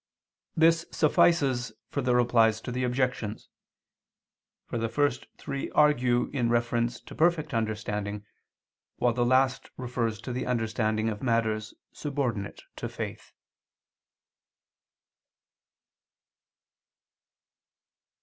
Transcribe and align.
This 0.57 0.87
suffices 0.91 1.73
for 1.87 2.01
the 2.01 2.15
Replies 2.15 2.59
to 2.61 2.71
the 2.71 2.83
Objections: 2.83 3.49
for 4.65 4.79
the 4.79 4.89
first 4.89 5.27
three 5.37 5.69
argue 5.75 6.31
in 6.33 6.49
reference 6.49 6.99
to 7.01 7.13
perfect 7.13 7.53
understanding, 7.53 8.25
while 8.95 9.13
the 9.13 9.23
last 9.23 9.69
refers 9.77 10.19
to 10.21 10.33
the 10.33 10.47
understanding 10.47 11.07
of 11.07 11.21
matters 11.21 11.75
subordinate 11.93 12.63
to 12.77 12.89
faith. 12.89 13.31